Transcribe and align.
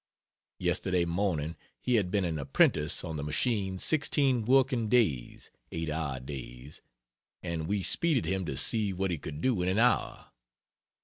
Yesterday 0.57 1.05
morning 1.05 1.55
he 1.79 1.93
had 1.93 2.09
been 2.09 2.25
an 2.25 2.39
apprentice 2.39 3.03
on 3.03 3.17
the 3.17 3.23
machine 3.23 3.77
16 3.77 4.45
working 4.45 4.89
days 4.89 5.51
(8 5.71 5.91
hour 5.91 6.19
days); 6.19 6.81
and 7.43 7.67
we 7.67 7.83
speeded 7.83 8.25
him 8.25 8.43
to 8.45 8.57
see 8.57 8.93
what 8.93 9.11
he 9.11 9.19
could 9.19 9.41
do 9.41 9.61
in 9.61 9.69
an 9.69 9.77
hour. 9.77 10.29